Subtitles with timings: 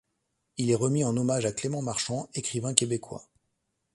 [0.57, 3.27] Il est remis en hommage à Clément Marchand, écrivain québécois.